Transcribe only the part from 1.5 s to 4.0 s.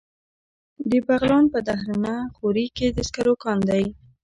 په دهنه غوري کې د سکرو کان دی.